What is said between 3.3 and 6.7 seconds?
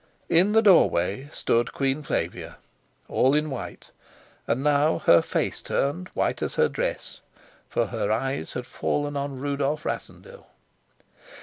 in white; and now her face turned white as her